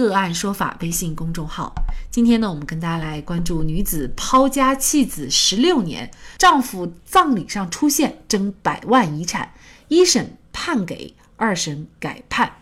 [0.00, 1.72] 个案说法微信公众号。
[2.10, 9.52] 今天呢，我们跟大家来关注女子抛家弃子十六年，丈夫葬礼上出现争百万遗产，
[9.88, 12.52] 一审判给，二审改判。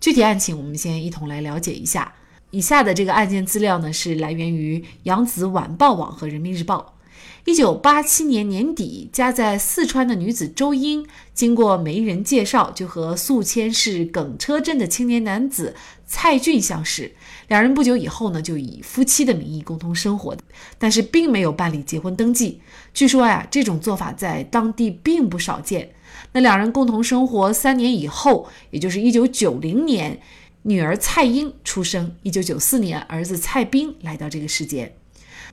[0.00, 2.14] 具体案情，我们先一同来了解一下。
[2.52, 6.96] 以下的这个案件资料呢，是来源于扬子晚报网和人民日报。
[7.44, 15.74] 一九八七年年底，家在四川的女子周英，经过媒人介绍，就和宿迁市耿车镇的青年男子
[16.10, 17.12] 蔡俊相识。
[17.46, 20.36] 两人不久以后呢，就以夫妻的名义共同生活，
[20.76, 22.60] 但是并没有办理结婚登记。
[22.92, 25.92] 据说呀，这种做法在当地并不少见。
[26.32, 30.20] 那两人共同生活三年以后，也就是一九九零年，
[30.62, 32.14] 女儿蔡英出生。
[32.24, 34.96] 一九九四年，儿子蔡斌来到这个世界。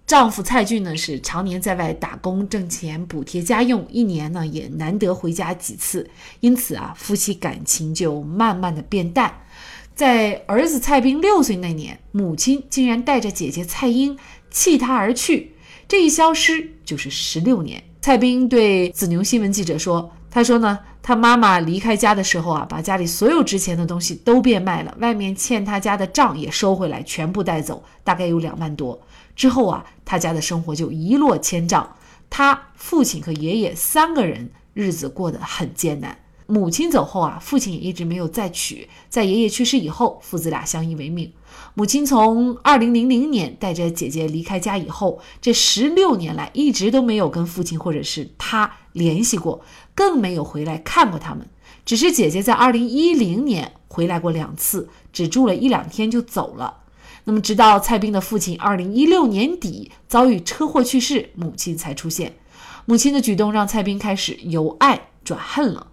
[0.05, 9.41] 丈夫蔡俊呢是常年在外打工挣钱补贴家用，一年呢也难得回家几次，因此啊夫妻感情就慢慢的变淡。
[9.97, 14.15] 在儿子蔡斌六岁那年，母亲竟然带着姐姐蔡英
[14.51, 15.53] 弃他而去，
[15.87, 17.83] 这一消失就是十六年。
[17.99, 29.01] 蔡斌对子牛新闻记者说：“他说呢，他妈妈离开家的时候啊，把家里所有值钱的东西都变卖了，外面欠他家的账也收回来，全部带走，大概有两万多。”
[29.35, 31.95] 之后啊，他家的生活就一落千丈。
[32.29, 36.15] 他父亲和爷爷三个人日子过得很艰难。
[36.47, 38.87] 母亲走后啊，父亲也一直没有再娶。
[39.09, 41.31] 在爷爷去世以后，父子俩相依为命。
[41.73, 49.61] 母亲从二零零零年带着姐姐离开家以后，这十六年来一直都没有跟父亲或者是他联系过，
[49.93, 51.47] 更没有回来看过他们。
[51.85, 56.77] 只是姐姐在二零一零年回来过两次，只住了一两天就走了。
[57.25, 62.37] 那么，直到蔡斌的父亲二零一六年底遭遇车祸去世，母亲才出现。
[62.85, 65.87] 母亲的举动让蔡斌开始由爱转恨了。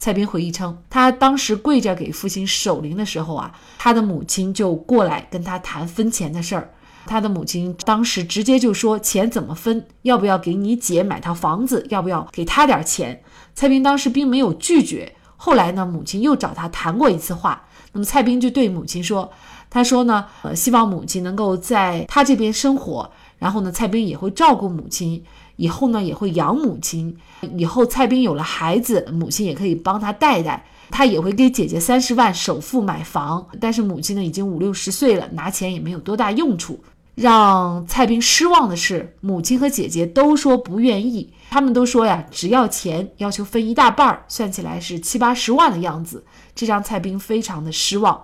[0.00, 6.70] 蔡斌回忆称，他当时跪着给父亲守灵的时候啊，他的母亲就过来跟他谈分钱的事儿。
[7.04, 9.86] 他的母亲当时直接就说：“钱怎么分？
[10.02, 11.86] 要不要给你姐买套房子？
[11.90, 13.22] 要不要给他点钱？”
[13.54, 15.14] 蔡斌当时并没有拒绝。
[15.36, 19.30] 后来呢，母亲又找他谈过一次话，那么蔡斌就对母亲说。
[19.68, 25.24] 他说呢，呃，希望母亲能够在他这边生活，然后呢，蔡斌也会照顾母亲，
[25.56, 27.16] 以后呢也会养母亲，
[27.56, 36.78] 以后蔡斌有了孩子，母亲也可以帮他带带，他也会给姐姐三十万首付买房，但是母亲呢已经五六十岁了，拿钱也没有多大用处。
[37.16, 46.24] 让蔡斌失望的是，母亲和姐姐都说不愿意，他们都说呀，只要钱，要求分一大半儿，算起来是七八十万的样子，
[46.54, 48.22] 这让蔡斌非常的失望。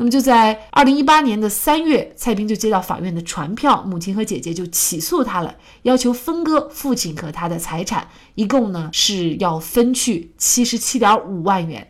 [0.00, 11.88] 那么就在二零一八年的三月，蔡斌就接到法院的传票，母亲和姐姐就起诉他了，要求分割父亲和他的财产，一共呢是要分去七十七点五万元。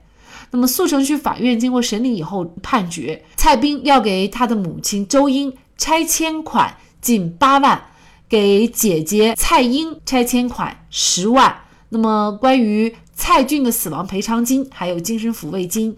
[0.50, 7.88] 那么宿城区法院经过审理以后判决，蔡斌要给他的母亲周英拆迁款近八万，
[8.26, 11.54] 给姐姐蔡英拆迁款十万。
[11.90, 15.94] 那么关于蔡俊的死亡赔偿金还有精神抚慰金。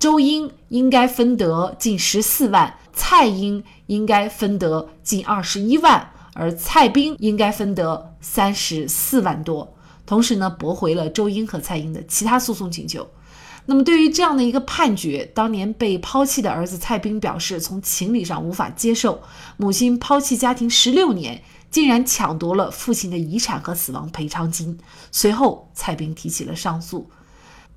[0.00, 9.74] 周英应该分得近十四万，蔡英应该分得近二十一万，而蔡斌应该分得三十四万多。
[10.06, 13.06] 同时呢，驳回了周英和蔡英的其他诉讼请求。
[13.66, 19.20] 那么，对于这样的一个判决，当年被抛弃的儿子蔡斌表示，从情理上无法接受，
[19.58, 24.78] 母亲抛弃家庭十六年，竟然抢夺了父亲的遗产和死亡赔偿金。
[25.12, 27.10] 随后，蔡斌提起了上诉。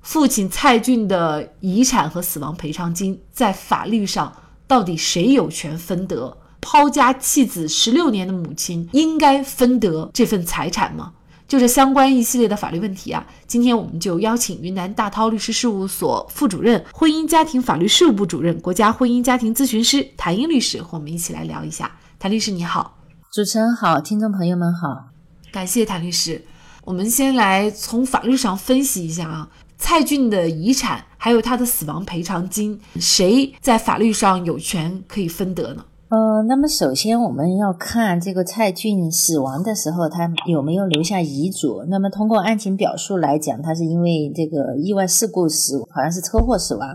[0.04, 4.32] 父亲蔡俊的遗产和死亡赔偿金，在法律上
[4.66, 6.36] 到底谁有权分得？
[6.60, 11.12] 抛家弃子十六年的母亲应该分得这份财产吗？
[11.46, 21.90] 就这相关一系列的法律问题啊，今天我们就邀请云南大韬律师事务所副主任、婚姻家庭法律事务部主任、国家婚姻家庭咨询师谭英律师和我们一起来聊一下。
[22.18, 22.98] 谭律师你好，
[23.30, 25.06] 主持人好，听众朋友们好，
[25.52, 26.44] 感谢谭律师。
[26.84, 29.48] 我们先来从法律上分析一下啊。
[29.76, 35.84] 蔡俊的遗产还有他的死亡赔偿金，谁在法律上有权可以分得呢？
[36.08, 41.84] 呃，那么首先我们要看这个蔡俊死亡的时候，他有没有留下遗嘱。
[41.88, 46.88] 那么通过案情表述来讲，他是因为这个意外事故死，好像是车祸死亡。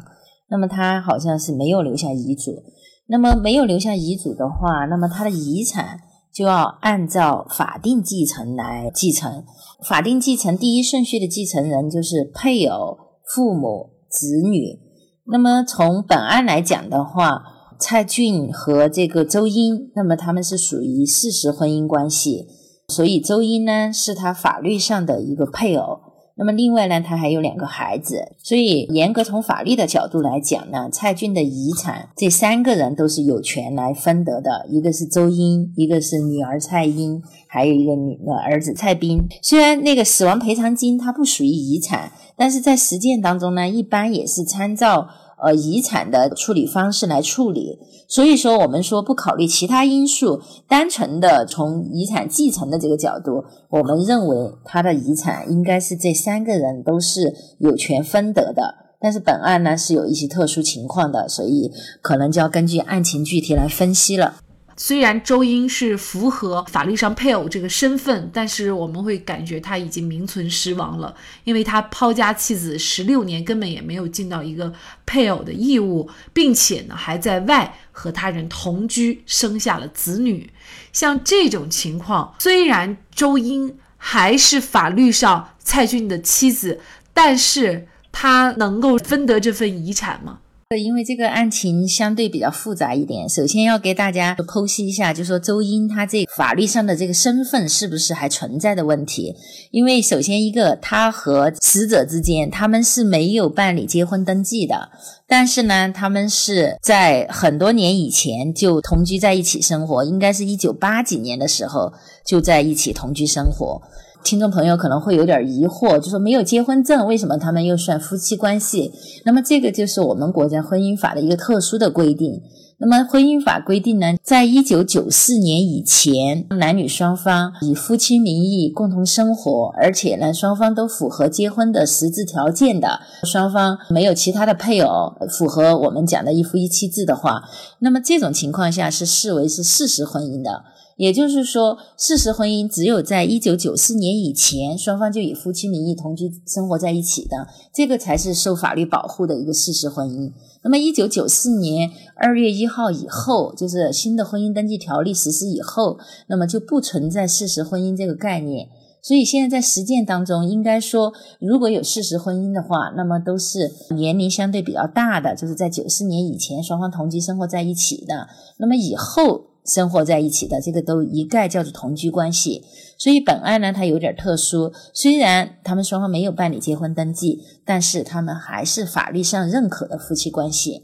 [0.50, 2.64] 那么他好像是没有留下遗嘱。
[3.08, 6.00] 那么没有留下遗嘱的话，那么他的遗产
[6.34, 9.44] 就要按照法定继承来继承。
[9.88, 12.98] 法定继承第一顺序的继承人就是配偶、
[13.34, 14.80] 父母、子女。
[15.26, 17.44] 那么从本案来讲的话，
[17.80, 22.48] 蔡俊和这个周英，那么他们是属于事实婚姻关系，
[22.88, 26.09] 所以周英呢是他法律上的一个配偶。
[26.40, 39.28] 那么另外呢，他还有两个孩子，所以严格从法律的角度来讲呢，蔡俊的遗产这三个人都是有权来分得的，一个是周英，一个是女儿蔡英，还有一个女的儿子蔡斌。
[39.42, 45.10] 虽然那个死亡赔偿金它不属于遗产，但是在实践当中呢，一般也是参照。
[45.42, 58.76] 呃，遗产的处理方式来处理，所以说我们说不考虑其他因素，单纯的从遗产继承的这个角度，我们认为他的遗产应该是这三个人都是有权分得的。
[59.02, 61.72] 但是本案呢是有一些特殊情况的，所以
[62.02, 64.36] 可能就要根据案情具体来分析了。
[64.82, 74.74] 虽然周英是符合法律上配偶这个身份，但是我们会感觉他已经名存实亡了，因为他抛家弃子十六年，根本也没有尽到一个
[75.06, 80.50] 配偶的义务，并且呢还在外和他人同居，生下了子女。
[80.94, 86.80] 像这种情况，虽然周英还是法律上蔡骏的妻子，
[87.14, 90.40] 但是他能够分得这份遗产吗？
[90.78, 99.36] 因为这个案情相对比较复杂一点，首先要给大家剖析一下，就说周英他这法律上的这个身份是不是还存在的问题。
[99.72, 104.92] 因为首先一个，他和死者之间他们是没有办理结婚登记的，
[105.26, 111.92] 但是呢，他们是在很多年以前就同居在一起生活，应该是一九八几年的时候
[112.24, 113.82] 就在一起同居生活。
[114.24, 118.92] 听众朋友可能会有点疑惑，就说没有结婚证，为什么他们又算夫妻关系？
[119.26, 122.42] 那么这个就是我们国家婚姻法的一个特殊的规定。
[122.82, 137.44] 那么婚姻法规定呢，在一九九四年以前，男女双方以夫妻名义共同生活，而且呢双方都符合结婚的实质条件的，双方没有其他的配偶，符合我们讲的一夫一妻制的话，
[137.80, 140.64] 那么这种情况下是视为是事实婚姻的。
[141.00, 150.30] 也就是说，事实婚姻只有在一九九四年以前，双方就以夫妻名义同居生活在一起的，这个才是受法律保护的一个事实婚姻。
[150.62, 155.98] 那么，一九九四年二月一号以后，就是新的婚姻登记条例实施以后，
[156.28, 158.68] 那么就不存在事实婚姻这个概念。
[159.02, 168.28] 所以，现在在实践当中，应该说，如果有事实婚姻的话，那么都是年龄相对比较大的，就是在九四年以前双方同居生活在一起的。
[168.58, 169.46] 那么以后。
[169.70, 172.64] 生活在一起的这个都一概叫做同居关系，
[172.98, 174.74] 所以本案呢它有点特殊。
[174.94, 180.84] 虽然他们双方没有办理结婚登记，但是他们还是法律上认可的夫妻关系。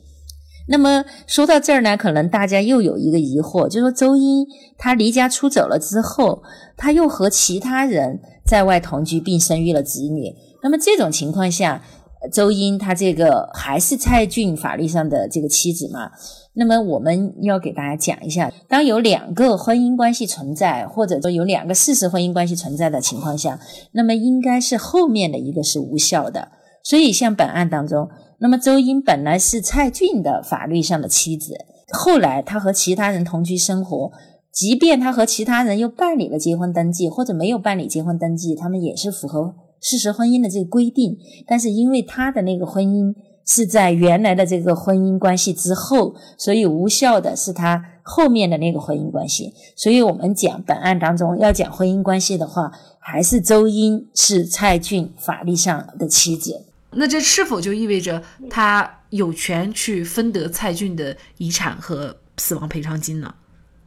[0.68, 4.46] 那么说到这儿呢，可能大家又有一个疑惑，就说周英
[4.78, 6.42] 他离家出走了之后，
[6.78, 10.34] 他又和其他人在外同居并生育了子女，
[10.64, 11.84] 那么这种情况下，
[12.32, 16.12] 周英他这个还是蔡俊法律上的这个妻子嘛？
[16.54, 23.60] 那么我们要给大家讲一下，当有两个婚姻关系存在，或者说有两个事实婚姻关系存在的情况下，
[23.92, 26.50] 那么应该是后面的一个是无效的。
[26.84, 28.08] 所以像本案当中，
[28.40, 31.56] 那么周英本来是蔡俊的法律上的妻子，
[31.92, 34.12] 后来他和其他人同居生活，
[34.54, 39.56] 即便他和其他人又办理了结婚登记，或者没有办理结婚登记，他们也是符合
[39.86, 43.14] 事实婚姻的这个规定，但是因为他的那个婚姻。
[43.48, 49.54] 是在原来的这个婚姻关系之后，所以无效的是他后面的那个婚姻关系。
[49.76, 56.60] 所以我们讲本案当中要讲婚姻关系的话，还是周英是蔡俊法律上的妻子。
[56.94, 63.32] 那这是否就意味着他有权去分得蔡俊的遗产和死亡赔偿金呢？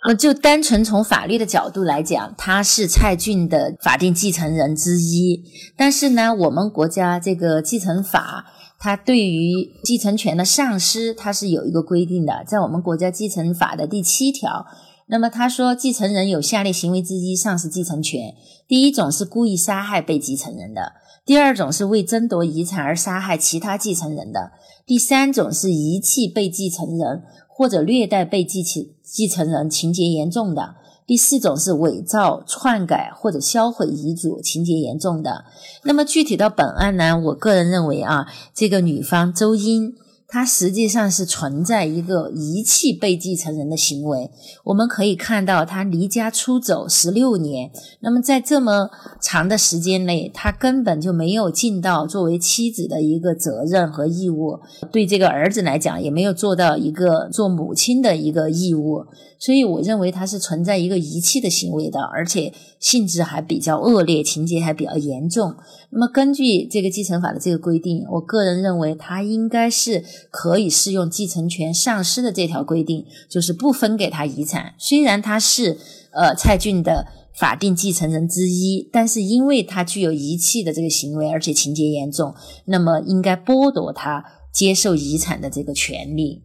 [0.09, 5.45] 呃，就单纯从法律的角度来讲，他是蔡骏的法定继承人之一。
[5.77, 8.47] 但是呢，我们国家这个继承法。
[8.81, 14.65] 它对于继承权的丧失，它是有一个规定的，在我们国家继承法的第七条。
[15.09, 18.35] 那么他说，继承人有下列行为之一丧失继承权：
[18.69, 20.93] 第一种是故意杀害被继承人的；
[21.27, 24.53] 第二种是为争夺遗产而杀害其他继承人的；
[24.87, 27.25] 第三种是遗弃被继承人
[27.59, 30.77] 或者虐待被继承继承人，情节严重的。
[31.09, 35.45] 第四种是伪造、篡改或者销毁遗嘱，情节严重的。
[35.83, 39.97] 那么具体到本案呢，我个人认为啊，这个女方周英
[40.30, 44.30] 它实际上是存在一个遗弃被继承人的行为。
[44.64, 47.70] 我们可以看到，他离家出走十六年，
[48.00, 48.90] 那么在这么
[49.23, 54.61] 长的时间内，他根本就没有尽到作为妻子的一个责任和义务，
[54.92, 59.06] 对这个儿子来讲，也没有做到一个做母亲的一个义务。
[59.40, 65.54] 所以，我认为他是存在一个遗弃的行为的，而且性质还比较恶劣，情节还比较严重。
[65.90, 74.75] 那么，根据这个继承法的这个规定，我个人认为他应该是可以适用继承权丧失的这条规定，就是不分给他遗产。
[74.78, 75.78] 虽然他是
[76.12, 82.34] 呃蔡骏的法定继承人之一，但是因为他具有遗弃的这个行为，而且情节严重，
[82.64, 86.42] 那么应该剥夺他接受遗产的这个权利。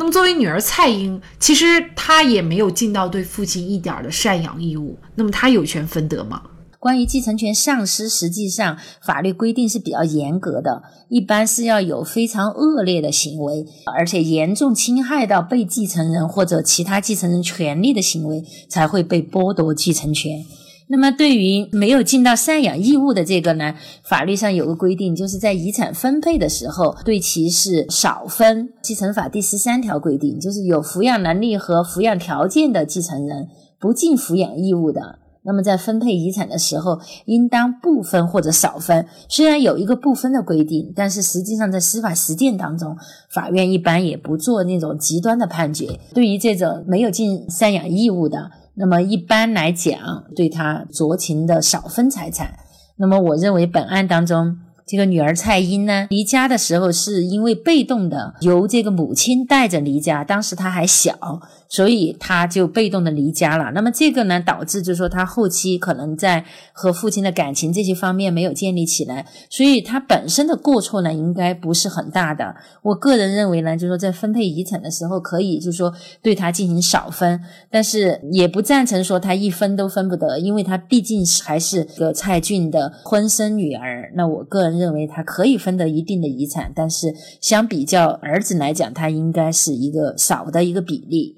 [0.00, 4.96] 那么，作为女儿蔡英，其实她也没有尽到对父亲一点的赡养义务。
[5.16, 6.40] 那么，她有权分得吗？
[6.88, 20.42] 关于继承权丧失，实际上法律规定是比较严格的，一般是要有非常恶劣的行为，而且严重侵害到被继承人或者其他继承人权利的行为，才会被剥夺继承权。
[20.86, 28.70] 那么，对于没有尽到赡养义务的这个呢，法律上有个规定，就是在遗产分配的时候，对其是少分。
[28.80, 35.18] 继承法第十三条规定，就是有抚养能力和抚养条件的继承人不尽抚养义务的，
[35.48, 39.06] 那么在分配遗产的时候，应当不分或者少分。
[39.30, 42.94] 虽然有一个不分的规定，但是实际上在司法实践当中，
[43.30, 45.98] 法院一般也不做那种极端的判决。
[46.12, 49.98] 对于这种没有尽赡养义务的，那么一般来讲，
[50.36, 52.52] 对他酌情的少分财产。
[52.96, 61.40] 那么我认为本案当中，这个女儿蔡英呢，离家的时候是因为被动的由这个母亲带着离家，当时她还小。
[61.70, 63.70] 所以他就被动的离家了。
[63.74, 66.42] 那么这个呢，导致就是说他后期可能在
[66.72, 69.26] 和父亲的感情这些方面没有建立起来。
[69.50, 72.56] 所以他本身的过错呢，应该不是很大的。
[72.80, 75.92] 我个人认为呢，就是说在分配遗产的时候，可以就是说
[76.22, 77.38] 对他进行少分，
[77.70, 84.10] 但是也不赞成说他一分都分不得，因为他毕竟是还是个蔡骏的婚生女儿。
[84.14, 91.34] 那我个人认为他可以分得一定的遗产，但是相比较儿子来讲，他应该是一个少的一个比例。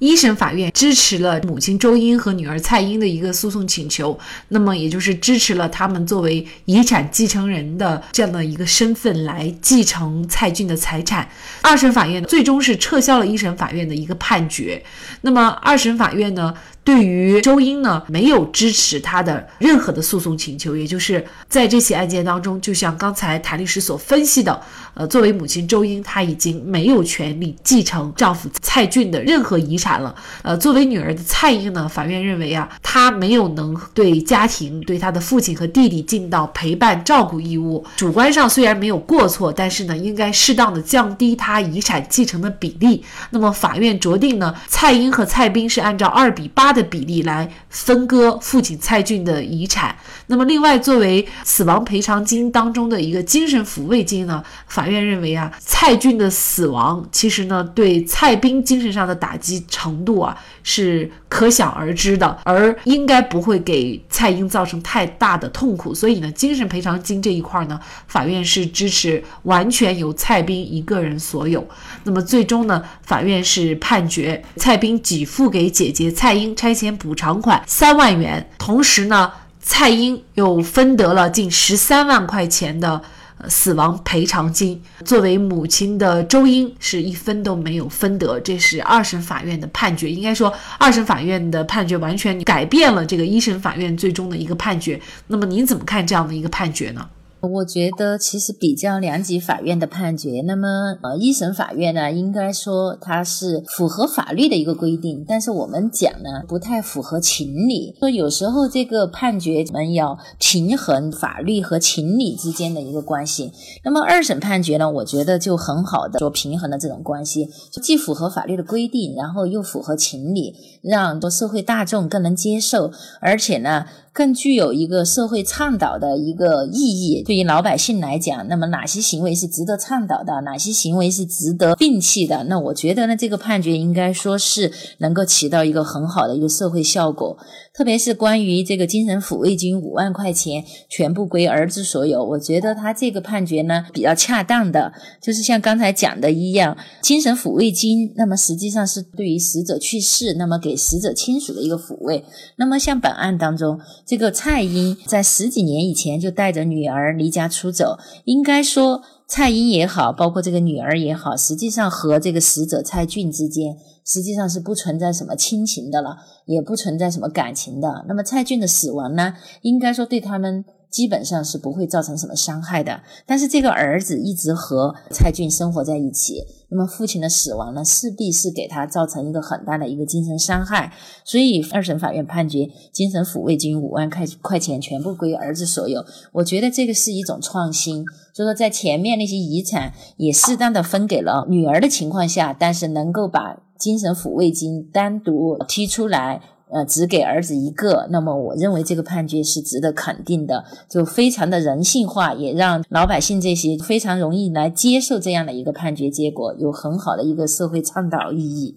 [0.00, 4.16] 一审法院支持了母亲周英和女儿蔡英的一个诉讼请求，
[4.46, 11.28] 那么也就是支持了他们作为遗产继承人的这样的一个身份来继承蔡俊的财产。
[11.62, 14.80] 二审法院最终是撤销了一审法院的一个判决。
[15.22, 16.54] 那么二审法院呢？
[16.88, 24.58] 对于周英呢，没有支持他的任何的诉讼请求，也就是在这起案件当中，就像刚才谭律师所分析的，
[24.94, 30.14] 呃，作为母亲周英，她已经没有权利继承丈夫蔡俊的任何遗产了。
[30.40, 43.04] 呃，作为女儿的蔡英呢，法院认为啊，她没有能对家庭、对她的父亲和弟弟尽到陪伴照顾义务，主观上虽然没有过错，但是呢，应该适当的降低她遗产继承的比例。
[43.28, 46.77] 那么法院酌定呢，蔡英和蔡斌是按照二比八的。
[46.78, 49.96] 的比例来分割父亲蔡骏的遗产。
[50.28, 65.94] 那么，另外作为死亡赔偿金当中的一个精神抚慰金呢，法院认为啊，蔡骏的死亡其实呢对蔡斌精神上的打击程度啊是可想而知的，而应该不会给蔡英造成太大的痛苦。
[65.94, 71.66] 所以呢，精神赔偿金这一块呢，法院是支持完全由蔡斌一个人所有。
[72.04, 83.00] 那么最终呢，法院是判决蔡斌给付给姐姐蔡英拆迁补偿款三万元，同时呢，蔡英又分得了近十三万块钱的
[83.48, 84.82] 死亡赔偿金。
[85.02, 90.10] 作为母亲的周英是一分都没有分得，这是二审法院的判决。
[90.10, 95.00] 应该说，二审法院的判决完全改变了这个一审法院最终的一个判决。
[95.28, 97.08] 那么您怎么看这样的一个判决呢？
[97.40, 107.94] 我觉得其实比较两级法院的判决，那么呃一审法院呢，应该说它是符合法律的一个规定，但是我们讲呢不太符合情理。
[108.00, 113.52] 说有时候这个判决我们要平衡法律和情理之间的一个关系。
[113.84, 117.48] 那么二审判决呢，我觉得就很好的做平衡的这种关系，
[117.80, 122.90] 既符合法律的规定，然后又符合情理，让多社会大众更能接受，
[123.20, 123.86] 而且呢。
[124.18, 127.22] 更具有一个社会倡导的一个意义。
[127.22, 132.42] 对于老百姓来讲，那么哪些行为是值得倡导的，哪些行为是值得摒弃的？
[132.48, 137.38] 那我觉得呢，这个判决应该说是能够起到一个很好的一个社会效果。
[137.72, 152.24] 特别是关于这个精神抚慰金五万块钱全部归儿子所有，我觉得他这个判决呢比较恰当的，就是像刚才讲的一样，精神抚慰金，那么实际上是对于死者去世，那么给死者亲属的一个抚慰。
[152.56, 153.78] 那么像本案当中。
[154.08, 168.06] 这个蔡英在十几年以前就带着女儿离家出走，应该说蔡英也好，包括这个女儿也好，实际上和这个死者蔡俊之间实际上是不存在什么亲情的了，也不存在什么感情的。
[168.08, 170.64] 那么蔡俊的死亡呢，应该说对他们。
[170.90, 180.92] 基本上是不会造成什么伤害的，但是这个儿子一直和蔡俊生活在一起，那么父亲的死亡呢，势必是给他造成一个很大的一个精神伤害，
[181.24, 186.04] 所以二审法院判决精神抚慰金五万块块钱全部归儿子所有。
[186.32, 196.40] 我觉得这个是一种创新，就说在前面那些遗产也适当的分给了女儿的情况下，但是能够把精神抚慰金单独提出来。
[196.70, 208.76] 呃，只给儿子一个，那么我认为这个判决是值得肯定的，就非常的人性化，也让老百姓这些非常容易来接受这样的一个判决结果，有很好的一个社会倡导意义。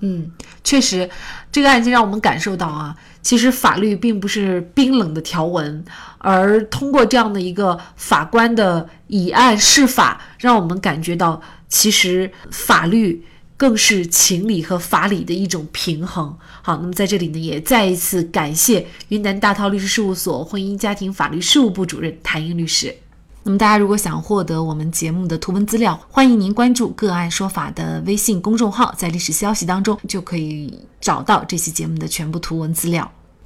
[0.00, 0.30] 嗯，
[0.62, 1.08] 确实，
[1.50, 5.84] 这个案件让我们感受到啊，其实法律并不是冰冷的条文，
[6.18, 13.24] 而通过这样的一个法官的以案释法，让我们感觉到其实法律。
[13.58, 16.34] 更是情理和法理的一种平衡。
[16.62, 22.96] 好，那么在这里呢，也再一次感谢云南大韬律师事务所婚姻家庭法律事务部主任谭英律师。
[23.42, 33.10] 那么大家如果想获得我们节目的图文资料，欢迎您关注“个案说法”的微信公众号，在历史消息当中就可以找到这期节目的全部图文资料。